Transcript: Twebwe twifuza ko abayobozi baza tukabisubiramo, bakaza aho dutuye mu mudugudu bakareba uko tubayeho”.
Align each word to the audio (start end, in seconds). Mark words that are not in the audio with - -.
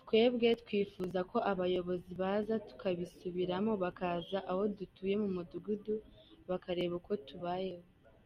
Twebwe 0.00 0.48
twifuza 0.62 1.18
ko 1.30 1.38
abayobozi 1.52 2.10
baza 2.20 2.54
tukabisubiramo, 2.68 3.72
bakaza 3.82 4.38
aho 4.50 4.62
dutuye 4.78 5.14
mu 5.22 5.28
mudugudu 5.36 5.94
bakareba 6.48 6.94
uko 7.00 7.12
tubayeho”. 7.26 7.88